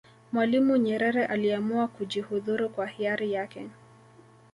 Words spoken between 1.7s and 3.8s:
kujihudhuru kwa hiari yake